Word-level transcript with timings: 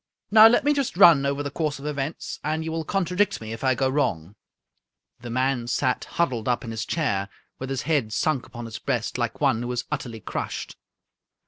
Now, 0.31 0.47
let 0.47 0.63
me 0.63 0.73
just 0.73 0.97
run 0.97 1.27
over 1.27 1.43
the 1.43 1.51
course 1.51 1.77
of 1.77 1.85
events, 1.85 2.39
and 2.43 2.65
you 2.65 2.71
will 2.71 2.83
contradict 2.83 3.39
me 3.39 3.53
if 3.53 3.63
I 3.63 3.75
go 3.75 3.87
wrong." 3.87 4.33
The 5.19 5.29
man 5.29 5.67
sat 5.67 6.05
huddled 6.05 6.47
up 6.47 6.63
in 6.63 6.71
his 6.71 6.85
chair, 6.85 7.29
with 7.59 7.69
his 7.69 7.83
head 7.83 8.11
sunk 8.11 8.47
upon 8.47 8.65
his 8.65 8.79
breast, 8.79 9.19
like 9.19 9.39
one 9.39 9.61
who 9.61 9.71
is 9.71 9.85
utterly 9.91 10.19
crushed. 10.19 10.75